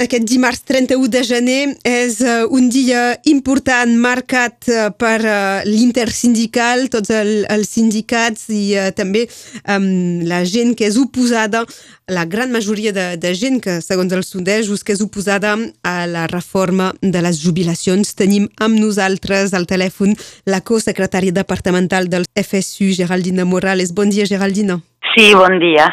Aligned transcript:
Aquest 0.00 0.24
dimarts 0.24 0.62
31 0.64 1.10
de 1.12 1.20
gener 1.28 1.62
és 1.84 2.14
uh, 2.24 2.46
un 2.56 2.70
dia 2.72 3.18
important 3.28 3.90
marcat 4.00 4.70
uh, 4.72 4.86
per 4.96 5.18
uh, 5.20 5.60
l'intersindical, 5.68 6.86
tots 6.88 7.12
el, 7.12 7.44
els 7.52 7.68
sindicats 7.68 8.46
i 8.48 8.62
uh, 8.80 8.86
també 8.96 9.26
um, 9.68 10.22
la 10.24 10.38
gent 10.48 10.72
que 10.78 10.88
és 10.88 10.96
oposada, 10.96 11.66
la 12.08 12.24
gran 12.24 12.48
majoria 12.48 12.94
de, 12.96 13.04
de 13.20 13.34
gent 13.36 13.60
que, 13.60 13.76
segons 13.84 14.16
els 14.16 14.32
sondejos, 14.32 14.80
que 14.80 14.96
és 14.96 15.04
oposada 15.04 15.52
a 15.84 15.94
la 16.08 16.24
reforma 16.32 16.94
de 17.02 17.20
les 17.20 17.42
jubilacions. 17.44 18.14
Tenim 18.16 18.48
amb 18.56 18.80
nosaltres 18.80 19.52
al 19.52 19.68
telèfon 19.68 20.16
la 20.48 20.62
co-secretària 20.64 21.36
departamental 21.42 22.08
del 22.08 22.24
FSU, 22.40 22.94
Geraldina 22.96 23.44
Morales. 23.44 23.92
Bon 23.92 24.08
dia, 24.08 24.24
Geraldina. 24.24 24.80
Sí, 25.12 25.34
bon 25.36 25.60
dia. 25.60 25.92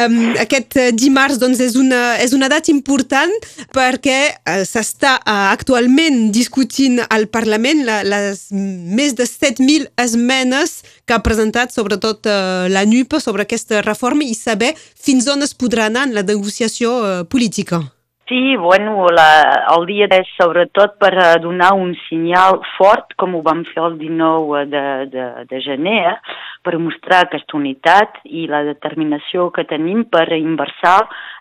Um, 0.00 0.34
aquest 0.40 0.76
uh, 0.78 0.88
dimarts 0.96 1.38
doncs, 1.40 1.60
és, 1.60 1.76
una, 1.78 2.16
és 2.22 2.32
una 2.36 2.48
data 2.50 2.70
important 2.72 3.32
perquè 3.74 4.18
uh, 4.30 4.62
s'està 4.68 5.16
uh, 5.18 5.50
actualment 5.50 6.30
discutint 6.34 7.00
al 7.08 7.26
Parlament 7.32 7.84
la, 7.88 8.00
les 8.06 8.46
més 8.50 9.14
de 9.18 9.26
7.000 9.28 9.90
esmenes 10.00 10.80
que 11.04 11.16
ha 11.16 11.22
presentat 11.24 11.74
sobretot 11.74 12.28
uh, 12.30 12.66
la 12.72 12.86
NUP 12.88 13.18
sobre 13.20 13.46
aquesta 13.48 13.84
reforma 13.86 14.24
i 14.24 14.36
saber 14.38 14.74
fins 14.78 15.28
on 15.28 15.44
es 15.46 15.56
podrà 15.56 15.90
anar 15.90 16.08
en 16.08 16.16
la 16.16 16.26
negociació 16.26 16.96
uh, 17.00 17.16
política. 17.28 17.84
Sí, 18.30 18.54
bueno, 18.54 19.08
la, 19.10 19.30
el 19.74 19.88
dia 19.88 20.06
és 20.14 20.28
sobretot 20.36 20.92
per 21.02 21.10
donar 21.42 21.72
un 21.74 21.96
senyal 22.04 22.60
fort, 22.76 23.16
com 23.18 23.32
ho 23.34 23.40
vam 23.42 23.64
fer 23.72 23.82
el 23.82 23.96
19 23.98 24.60
de, 24.70 24.82
de, 25.10 25.24
de 25.50 25.58
gener, 25.64 26.12
per 26.62 26.76
mostrar 26.78 27.24
aquesta 27.24 27.56
unitat 27.58 28.20
i 28.30 28.44
la 28.46 28.60
determinació 28.68 29.48
que 29.50 29.66
tenim 29.66 30.04
per 30.14 30.28
inversar 30.36 31.00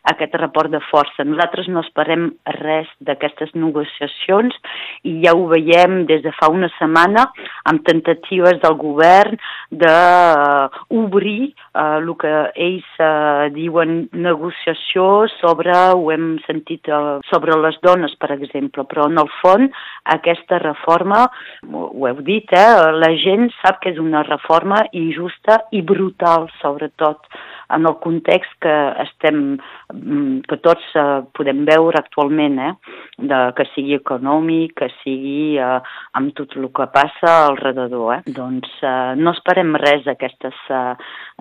aquest 0.10 0.34
report 0.42 0.74
de 0.74 0.82
força. 0.88 1.28
Nosaltres 1.30 1.70
no 1.70 1.84
esperem 1.86 2.32
res 2.58 2.90
d'aquestes 3.06 3.54
negociacions 3.54 4.58
i 5.06 5.20
ja 5.28 5.38
ho 5.38 5.46
veiem 5.54 6.08
des 6.10 6.26
de 6.26 6.34
fa 6.42 6.50
una 6.50 6.72
setmana 6.80 7.28
amb 7.70 7.84
tentatives 7.88 8.60
del 8.64 8.76
govern 8.80 9.38
d'obrir 9.82 11.42
uh, 11.50 11.54
uh, 11.74 11.98
el 12.00 12.12
que 12.22 12.34
ells 12.68 12.88
uh, 13.04 13.50
diuen 13.54 14.08
negociació 14.14 15.28
sobre, 15.38 15.76
ho 15.94 16.10
hem 16.14 16.32
sentit, 16.48 16.90
uh, 16.90 17.20
sobre 17.30 17.58
les 17.62 17.78
dones, 17.86 18.16
per 18.22 18.32
exemple, 18.36 18.86
però 18.90 19.08
en 19.10 19.22
el 19.22 19.30
fons 19.40 19.86
aquesta 20.16 20.60
reforma, 20.64 21.26
ho 21.70 22.08
heu 22.10 22.24
dit, 22.26 22.50
eh, 22.56 22.92
la 23.04 23.12
gent 23.22 23.50
sap 23.60 23.82
que 23.84 23.94
és 23.94 24.02
una 24.02 24.24
reforma 24.28 24.82
injusta 24.98 25.62
i 25.76 25.84
brutal, 25.86 26.50
sobretot 26.64 27.30
en 27.70 27.86
el 27.86 27.96
context 28.04 28.52
que 28.62 28.76
estem, 29.06 29.58
mm, 29.94 30.42
que 30.50 30.58
tots 30.66 30.86
eh, 30.96 31.22
podem 31.38 31.64
veure 31.70 32.02
actualment, 32.02 32.60
eh? 32.60 32.74
de, 33.18 33.40
que 33.58 33.66
sigui 33.74 33.98
econòmic, 34.00 34.76
que 34.82 34.90
sigui 35.02 35.58
eh, 35.62 35.80
amb 36.18 36.34
tot 36.38 36.56
el 36.58 36.70
que 36.74 36.90
passa 36.94 37.34
al 37.48 37.60
redador. 37.62 38.18
Eh? 38.18 38.22
Doncs 38.40 38.80
eh, 38.82 39.16
no 39.20 39.36
esperem 39.38 39.76
res 39.82 40.06
d'aquestes 40.08 40.64
eh, 40.70 40.94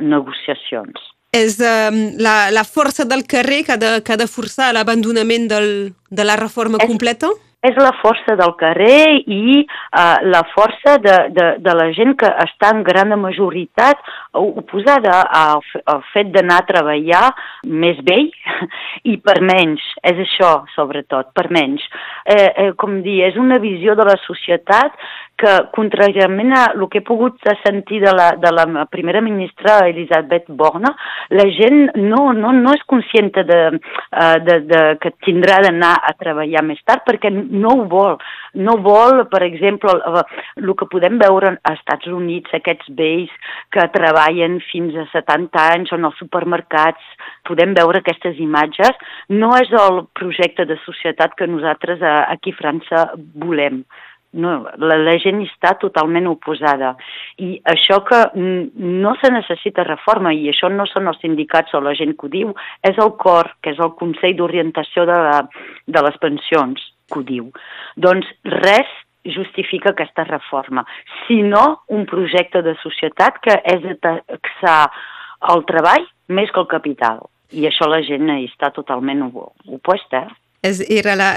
negociacions. 0.05 1.13
És 1.37 1.59
eh, 1.61 1.91
la, 2.21 2.49
la 2.55 2.65
força 2.65 3.05
del 3.09 3.27
carrer 3.29 3.65
que 3.67 3.77
ha 3.77 3.81
de, 3.81 3.93
que 4.05 4.15
ha 4.15 4.21
de 4.21 4.29
forçar 4.31 4.73
l'abandonament 4.73 5.49
de 5.49 6.25
la 6.25 6.39
reforma 6.41 6.81
és, 6.81 6.89
completa? 6.89 7.33
És 7.67 7.79
la 7.83 7.91
força 7.99 8.37
del 8.39 8.53
carrer 8.59 9.19
i 9.27 9.65
uh, 9.65 10.19
la 10.31 10.45
força 10.53 10.95
de, 11.03 11.17
de, 11.35 11.47
de 11.65 11.75
la 11.75 11.89
gent 11.97 12.15
que 12.21 12.31
està 12.45 12.71
en 12.75 12.85
gran 12.87 13.11
majoritat 13.19 13.99
oposada 14.39 15.21
al, 15.41 15.65
al 15.91 16.05
fet 16.13 16.31
d'anar 16.35 16.61
a 16.63 16.67
treballar 16.69 17.25
més 17.67 17.99
vell 18.07 18.31
i 19.13 19.17
per 19.19 19.41
menys, 19.43 19.83
és 20.07 20.23
això 20.23 20.53
sobretot, 20.77 21.33
per 21.35 21.49
menys. 21.55 21.83
Eh, 22.25 22.49
eh, 22.49 22.71
com 22.79 23.01
dir, 23.03 23.21
és 23.27 23.39
una 23.41 23.59
visió 23.63 23.97
de 23.99 24.07
la 24.07 24.19
societat 24.23 24.95
que, 25.39 25.55
contràriament 25.75 26.53
a 26.57 26.65
el 26.75 26.87
que 26.91 27.01
he 27.01 27.07
pogut 27.07 27.39
sentir 27.63 28.01
de 28.03 28.13
la, 28.15 28.29
de 28.41 28.51
la 28.55 28.87
primera 28.91 29.21
ministra 29.25 29.79
Elisabeth 29.89 30.49
Borna, 30.49 30.93
la 31.31 31.47
gent 31.55 31.95
no, 31.97 32.33
no, 32.37 32.53
no 32.57 32.75
és 32.75 32.85
conscient 32.91 33.31
de, 33.37 33.45
de, 33.47 33.61
de, 34.49 34.59
de 34.69 34.83
que 35.03 35.13
tindrà 35.27 35.61
d'anar 35.65 35.95
a 36.09 36.15
treballar 36.19 36.65
més 36.67 36.83
tard 36.89 37.07
perquè 37.07 37.31
no 37.33 37.75
ho 37.75 37.87
vol. 37.91 38.19
No 38.59 38.79
vol, 38.83 39.25
per 39.31 39.43
exemple, 39.47 39.95
el 40.59 40.75
que 40.79 40.89
podem 40.91 41.19
veure 41.21 41.55
als 41.57 41.79
Estats 41.79 42.11
Units, 42.11 42.55
aquests 42.57 42.91
vells 42.99 43.33
que 43.75 43.87
treballen 43.95 44.59
fins 44.73 44.97
a 44.99 45.07
70 45.13 45.65
anys 45.77 45.95
en 45.95 46.09
els 46.09 46.19
supermercats, 46.21 47.05
podem 47.49 47.75
veure 47.77 48.03
aquestes 48.03 48.41
imatges, 48.43 48.99
no 49.31 49.55
és 49.61 49.71
el 49.85 50.03
projecte 50.19 50.67
de 50.69 50.79
societat 50.85 51.37
que 51.39 51.49
nosaltres 51.49 52.03
aquí 52.03 52.55
a 52.57 52.59
França 52.59 53.09
volem. 53.39 53.83
No, 54.37 54.51
la, 54.77 54.97
la 55.01 55.15
gent 55.23 55.41
està 55.41 55.73
totalment 55.81 56.27
oposada. 56.29 56.93
I 57.41 57.55
això 57.73 58.03
que 58.05 58.19
no 58.37 59.15
se 59.23 59.31
necessita 59.33 59.87
reforma, 59.89 60.35
i 60.37 60.51
això 60.53 60.69
no 60.69 60.85
són 60.91 61.09
els 61.09 61.21
sindicats 61.25 61.73
o 61.73 61.81
la 61.81 61.95
gent 61.97 62.13
que 62.13 62.29
ho 62.29 62.33
diu, 62.33 62.53
és 62.85 63.01
el 63.01 63.15
COR, 63.23 63.55
que 63.65 63.73
és 63.73 63.81
el 63.81 63.95
Consell 63.97 64.37
d'Orientació 64.37 65.07
de, 65.09 65.19
la, 65.29 65.39
de 65.87 66.03
les 66.05 66.19
Pensions, 66.21 66.85
que 67.09 67.21
ho 67.21 67.25
diu. 67.25 67.47
Doncs 67.97 68.29
res 68.53 68.93
justifica 69.29 69.95
aquesta 69.95 70.25
reforma, 70.29 70.85
sinó 71.27 71.81
un 71.89 72.05
projecte 72.09 72.63
de 72.63 72.77
societat 72.83 73.41
que 73.45 73.57
és 73.65 73.81
de 73.85 73.97
taxar 74.05 74.91
el 75.55 75.65
treball 75.69 76.05
més 76.29 76.53
que 76.53 76.61
el 76.61 76.69
capital. 76.69 77.25
I 77.57 77.65
això 77.69 77.89
la 77.89 78.03
gent 78.05 78.29
està 78.37 78.71
totalment 78.77 79.25
opuesta. 79.33 80.27
Eh? 80.27 80.48
És, 80.59 80.81
era 80.91 81.15
la, 81.15 81.29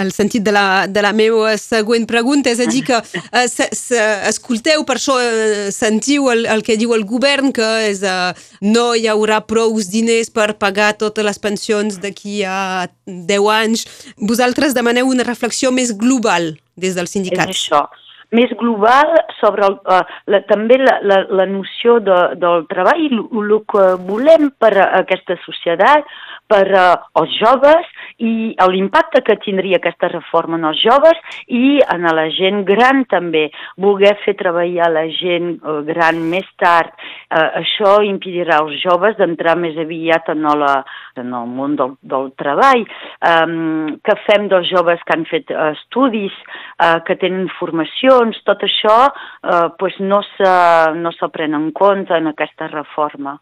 el 0.00 0.08
sentit 0.16 0.40
de 0.40 0.54
la, 0.56 0.86
de 0.88 1.02
la 1.04 1.10
meva 1.12 1.52
següent 1.60 2.06
pregunta, 2.08 2.48
és 2.48 2.62
a 2.64 2.68
dir 2.70 2.80
que 2.86 2.96
eh, 3.36 3.46
se, 3.50 3.68
se, 3.76 4.00
escolteu, 4.30 4.86
per 4.88 4.96
això 4.96 5.18
eh, 5.20 5.68
sentiu 5.74 6.30
el, 6.32 6.46
el 6.48 6.64
que 6.64 6.78
diu 6.80 6.94
el 6.96 7.04
govern, 7.04 7.52
que 7.52 7.68
és, 7.90 8.00
eh, 8.00 8.32
no 8.64 8.90
hi 8.96 9.04
haurà 9.12 9.42
prou 9.44 9.76
diners 9.92 10.32
per 10.32 10.54
pagar 10.56 10.94
totes 11.00 11.26
les 11.26 11.40
pensions 11.42 12.00
d'aquí 12.00 12.40
a 12.48 12.88
10 13.04 13.50
anys. 13.60 13.84
Vosaltres 14.16 14.72
demaneu 14.76 15.12
una 15.12 15.28
reflexió 15.28 15.72
més 15.72 15.92
global 15.92 16.54
des 16.80 16.96
dels 16.96 17.12
sindicats. 17.12 17.52
És 17.52 17.66
això 17.68 17.84
més 18.30 18.50
global 18.58 19.10
sobre 19.40 19.66
el, 19.66 19.76
uh, 19.90 20.02
la, 20.30 20.40
també 20.46 20.78
la, 20.78 20.98
la, 21.02 21.20
la 21.34 21.46
noció 21.50 21.98
de, 22.04 22.18
del 22.40 22.66
treball 22.70 23.02
i 23.02 23.10
el 23.10 23.54
que 23.70 23.86
volem 24.06 24.50
per 24.62 24.72
a 24.78 24.86
aquesta 25.02 25.36
societat, 25.46 26.06
per 26.50 26.66
uh, 26.74 26.98
als 27.20 27.34
joves 27.38 27.88
i 28.20 28.52
l'impacte 28.68 29.22
que 29.24 29.38
tindria 29.40 29.78
aquesta 29.80 30.10
reforma 30.10 30.58
en 30.58 30.66
els 30.68 30.80
joves 30.82 31.18
i 31.48 31.78
en 31.94 32.04
la 32.16 32.26
gent 32.36 32.64
gran 32.68 33.04
també. 33.08 33.46
Voler 33.80 34.12
fer 34.24 34.34
treballar 34.40 34.90
la 34.92 35.06
gent 35.14 35.54
uh, 35.62 35.80
gran 35.86 36.20
més 36.32 36.48
tard, 36.60 36.92
uh, 37.30 37.62
això 37.62 38.00
impedirà 38.04 38.60
als 38.60 38.76
joves 38.82 39.16
d'entrar 39.20 39.56
més 39.56 39.78
aviat 39.80 40.28
en, 40.34 40.44
la, 40.60 40.74
en 41.16 41.32
el 41.40 41.48
món 41.48 41.78
del, 41.80 41.96
del 42.02 42.30
treball. 42.40 42.84
Um, 43.30 43.96
que 44.04 44.16
fem 44.26 44.48
dels 44.52 44.68
joves 44.70 45.00
que 45.06 45.16
han 45.16 45.26
fet 45.30 45.50
estudis, 45.70 46.36
uh, 46.82 46.98
que 47.06 47.16
tenen 47.20 47.48
formació, 47.58 48.20
doncs 48.20 48.42
tot 48.44 48.62
això 48.66 48.96
eh, 49.08 49.68
pues 49.78 49.94
no 50.00 50.20
se, 50.36 50.52
no 50.96 51.10
en 51.30 51.72
compte 51.72 52.16
en 52.16 52.26
aquesta 52.26 52.68
reforma 52.68 53.38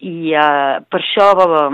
i 0.00 0.32
eh, 0.32 0.80
per 0.88 1.00
això 1.02 1.28
eh, 1.44 1.68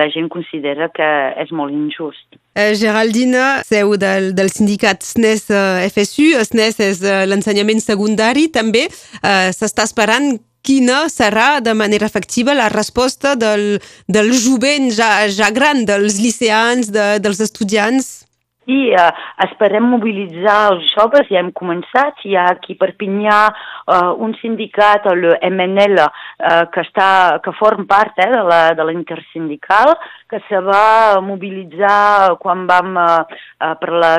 la 0.00 0.08
gent 0.10 0.28
considera 0.32 0.90
que 0.94 1.08
és 1.44 1.52
molt 1.54 1.74
injust. 1.74 2.38
Eh, 2.58 2.74
Geraldina, 2.74 3.62
seu 3.66 3.94
del, 4.00 4.32
del 4.34 4.50
sindicat 4.50 5.06
SNES 5.06 5.48
eh, 5.54 5.86
FSU, 5.92 6.34
SNES 6.42 6.82
és 6.88 7.02
eh, 7.06 7.22
l'ensenyament 7.30 7.82
secundari 7.84 8.48
també, 8.50 8.88
eh, 8.88 9.50
s'està 9.54 9.86
esperant 9.86 10.34
quina 10.66 11.06
serà 11.08 11.60
de 11.64 11.72
manera 11.72 12.06
efectiva 12.10 12.56
la 12.56 12.68
resposta 12.68 13.36
del, 13.38 13.78
del 14.10 14.32
jovent 14.34 14.90
ja, 14.92 15.28
ja 15.30 15.52
gran, 15.54 15.86
dels 15.88 16.18
liceans, 16.20 16.90
de, 16.92 17.14
dels 17.22 17.40
estudiants? 17.46 18.27
Sí, 18.68 18.90
eh, 18.92 19.12
esperem 19.46 19.86
mobilitzar 19.88 20.74
els 20.74 20.90
joves, 20.92 21.24
ja 21.32 21.40
hem 21.40 21.48
començat, 21.56 22.18
hi 22.28 22.34
ha 22.36 22.50
aquí 22.52 22.74
a 22.76 22.80
Perpinyà 22.82 23.38
eh, 23.48 24.10
un 24.26 24.34
sindicat, 24.42 25.08
el 25.08 25.24
MNL, 25.48 26.02
eh, 26.04 26.66
que, 26.74 26.84
està, 26.84 27.08
que 27.40 27.56
form 27.56 27.86
part 27.88 28.20
eh, 28.20 28.28
de, 28.28 28.42
la, 28.44 28.60
de 28.76 28.84
l'intersindical, 28.90 29.94
que 30.28 30.42
se 30.50 30.60
va 30.60 31.16
mobilitzar 31.24 32.36
quan 32.44 32.68
vam 32.68 33.00
eh, 33.00 33.40
eh 33.64 33.74
per 33.80 33.92
la, 34.04 34.14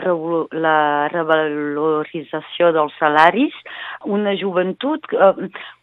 la 0.66 0.78
revalorització 1.14 2.74
dels 2.74 2.98
salaris, 2.98 3.54
una 4.18 4.34
joventut 4.34 5.14
eh, 5.14 5.34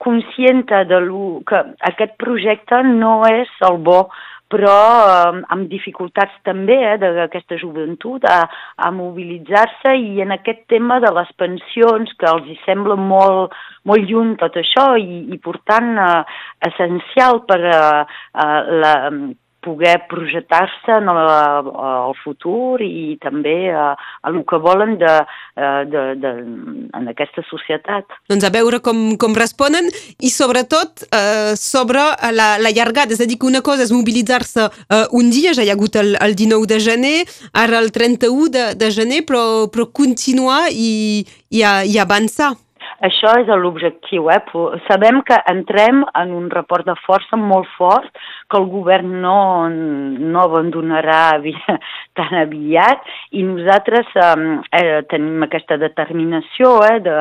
conscienta 0.02 0.82
de 0.90 1.04
lo, 1.06 1.36
que 1.46 1.62
aquest 1.92 2.18
projecte 2.18 2.82
no 2.82 3.20
és 3.30 3.60
el 3.70 3.78
bo 3.78 4.08
però 4.52 4.76
eh, 5.04 5.40
amb 5.54 5.70
dificultats 5.70 6.34
també 6.46 6.76
eh, 6.92 6.98
d'aquesta 7.00 7.58
joventut 7.60 8.26
a, 8.30 8.40
a 8.76 8.90
mobilitzar-se 8.94 9.96
i 9.98 10.20
en 10.24 10.34
aquest 10.36 10.66
tema 10.72 11.00
de 11.04 11.12
les 11.18 11.32
pensions 11.40 12.12
que 12.20 12.30
els 12.30 12.46
hi 12.50 12.58
sembla 12.64 12.98
molt, 13.00 13.56
molt 13.88 14.06
lluny 14.10 14.36
tot 14.42 14.58
això 14.60 14.92
i, 15.00 15.24
i 15.34 15.40
per 15.42 15.58
tant 15.70 15.96
eh, 15.98 16.22
essencial 16.70 17.42
per, 17.48 17.60
eh, 17.72 18.06
la, 18.84 18.94
poder 19.66 19.96
projectar-se 20.10 20.96
al 21.02 22.14
futur 22.22 22.78
i 22.84 23.16
també 23.22 23.72
a, 23.74 23.92
a 23.96 24.30
el 24.30 24.44
que 24.46 24.58
volen 24.62 24.96
de, 25.00 25.14
de, 25.90 26.02
de, 26.22 26.32
en 26.96 27.10
aquesta 27.10 27.42
societat. 27.50 28.16
Doncs 28.30 28.46
a 28.46 28.52
veure 28.54 28.80
com, 28.84 29.02
com 29.20 29.36
responen 29.38 29.90
i 30.22 30.30
sobretot 30.32 31.06
eh, 31.10 31.54
sobre 31.58 32.04
la, 32.36 32.48
la 32.62 32.74
llargada, 32.74 33.14
és 33.14 33.22
a 33.22 33.28
dir 33.28 33.38
que 33.40 33.50
una 33.50 33.64
cosa 33.66 33.86
és 33.86 33.94
mobilitzar-se 33.94 34.68
eh, 34.68 35.04
un 35.18 35.32
dia, 35.34 35.54
ja 35.56 35.66
hi 35.66 35.72
ha 35.72 35.78
hagut 35.78 35.98
el, 36.00 36.14
el 36.22 36.36
19 36.38 36.70
de 36.70 36.80
gener, 36.82 37.16
ara 37.52 37.80
el 37.82 37.90
31 37.94 38.52
de, 38.52 38.68
de 38.78 38.92
gener, 38.94 39.24
però, 39.28 39.66
però 39.72 39.90
continuar 39.90 40.66
i, 40.70 41.24
i, 41.50 41.62
i 41.62 41.98
avançar. 42.02 42.54
Això 43.04 43.34
és 43.40 43.48
l'objectiu. 43.60 44.30
Eh? 44.32 44.40
Sabem 44.86 45.20
que 45.26 45.36
entrem 45.50 46.04
en 46.16 46.32
un 46.32 46.48
report 46.52 46.86
de 46.88 46.94
força 47.04 47.36
molt 47.36 47.68
fort, 47.76 48.08
que 48.48 48.56
el 48.56 48.68
govern 48.72 49.18
no, 49.20 49.68
no 49.68 50.44
abandonarà 50.44 51.36
tan 52.18 52.38
aviat 52.40 53.04
i 53.36 53.44
nosaltres 53.44 54.08
eh, 54.16 55.02
tenim 55.10 55.44
aquesta 55.44 55.76
determinació 55.80 56.78
eh, 56.86 57.00
de, 57.04 57.18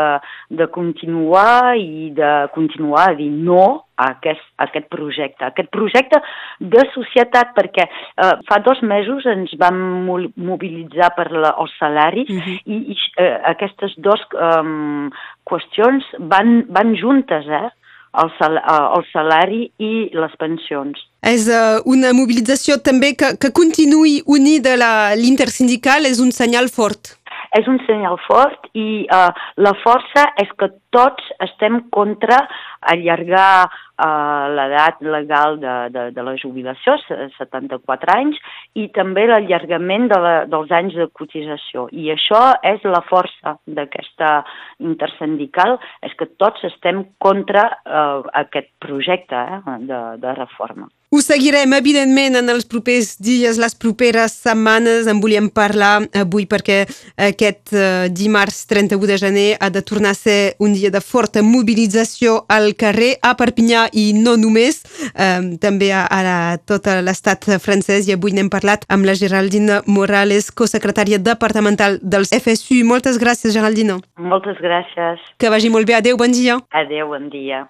de 0.62 0.70
continuar 0.72 1.76
i 1.80 2.12
de 2.16 2.32
continuar 2.56 3.10
a 3.12 3.18
dir 3.20 3.32
no 3.32 3.86
a 3.96 4.10
aquest, 4.16 4.44
a 4.58 4.68
aquest 4.68 4.90
projecte. 4.92 5.46
Aquest 5.48 5.70
projecte 5.74 6.20
de 6.60 6.84
societat, 6.94 7.54
perquè 7.58 7.88
eh, 7.88 8.34
fa 8.50 8.60
dos 8.66 8.82
mesos 8.84 9.26
ens 9.30 9.54
vam 9.62 9.80
mobilitzar 10.08 11.14
per 11.18 11.30
la, 11.32 11.56
el 11.62 11.72
salari 11.80 12.26
uh 12.28 12.36
-huh. 12.36 12.60
i, 12.66 12.78
i 12.94 12.98
eh, 13.18 13.40
aquestes 13.54 13.96
dues 13.98 14.22
eh, 14.34 15.10
qüestions 15.50 16.04
van, 16.20 16.66
van 16.70 16.96
juntes, 16.96 17.48
eh? 17.48 17.70
El, 18.16 18.30
sal, 18.40 18.56
eh, 18.58 18.98
el 18.98 19.04
salari 19.12 19.72
i 19.78 20.10
les 20.14 20.36
pensions. 20.40 20.96
És 21.22 21.48
uh, 21.50 21.82
una 21.86 22.14
mobilització 22.14 22.78
també 22.80 23.16
que, 23.20 23.36
que 23.42 23.52
continuï 23.52 24.22
unida 24.26 24.76
l'intersindical, 25.16 26.06
és 26.06 26.20
un 26.20 26.32
senyal 26.32 26.70
fort 26.70 27.18
és 27.60 27.68
un 27.72 27.80
senyal 27.88 28.18
fort 28.26 28.70
i 28.76 29.06
uh, 29.08 29.32
la 29.62 29.74
força 29.84 30.28
és 30.42 30.52
que 30.60 30.70
tots 30.96 31.28
estem 31.44 31.82
contra 31.94 32.38
allargar 32.94 33.66
uh, 33.66 34.46
l'edat 34.56 35.02
legal 35.04 35.58
de, 35.60 35.76
de, 35.92 36.06
de 36.16 36.26
la 36.28 36.36
jubilació, 36.40 36.96
74 37.38 38.16
anys, 38.16 38.40
i 38.80 38.88
també 38.96 39.26
l'allargament 39.30 40.10
de 40.12 40.20
la, 40.26 40.36
dels 40.52 40.72
anys 40.80 40.98
de 41.00 41.08
cotització. 41.20 41.88
I 41.92 42.12
això 42.16 42.42
és 42.64 42.84
la 42.88 43.04
força 43.10 43.58
d'aquesta 43.68 44.38
intersindical, 44.84 45.78
és 46.06 46.16
que 46.20 46.30
tots 46.40 46.64
estem 46.72 47.06
contra 47.24 47.68
uh, 47.72 48.24
aquest 48.46 48.72
projecte 48.84 49.42
eh, 49.58 49.80
de, 49.90 50.02
de 50.22 50.38
reforma. 50.40 50.90
Ho 51.16 51.22
seguirem, 51.24 51.72
evidentment, 51.78 52.36
en 52.36 52.52
els 52.52 52.66
propers 52.68 53.14
dies, 53.24 53.56
les 53.56 53.76
properes 53.80 54.34
setmanes. 54.36 55.06
En 55.08 55.22
volíem 55.24 55.46
parlar 55.48 56.10
avui 56.20 56.44
perquè 56.44 56.82
aquest 57.30 57.72
uh, 57.72 58.10
dimarts 58.12 58.58
31 58.68 59.08
de 59.08 59.16
gener 59.22 59.46
ha 59.64 59.70
de 59.72 59.80
tornar 59.80 60.12
a 60.12 60.18
ser 60.20 60.58
un 60.60 60.74
dia 60.76 60.92
de 60.92 61.00
forta 61.00 61.40
mobilització 61.40 62.42
al 62.52 62.74
carrer 62.76 63.14
a 63.24 63.32
Perpinyà 63.40 63.86
i 63.96 64.10
no 64.18 64.34
només, 64.36 64.82
eh, 65.14 65.56
també 65.64 65.94
a, 65.96 66.04
a 66.04 66.58
tot 66.68 66.90
l'estat 67.08 67.48
francès 67.64 68.10
i 68.10 68.16
avui 68.18 68.36
n'hem 68.36 68.52
parlat 68.52 68.84
amb 68.92 69.08
la 69.08 69.16
Geraldina 69.16 69.80
Morales, 69.88 70.52
cosecretària 70.52 71.22
departamental 71.22 71.96
dels 72.04 72.36
FSU. 72.36 72.82
Moltes 72.84 73.22
gràcies, 73.24 73.56
Geraldina. 73.56 74.02
Moltes 74.20 74.60
gràcies. 74.60 75.24
Que 75.40 75.54
vagi 75.54 75.72
molt 75.72 75.88
bé. 75.88 75.96
Adéu, 76.02 76.20
bon 76.20 76.36
dia. 76.36 76.60
Adéu, 76.76 77.08
bon 77.16 77.32
dia. 77.32 77.70